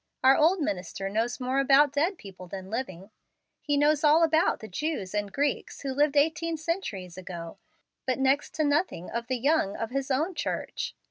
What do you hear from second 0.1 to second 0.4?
Our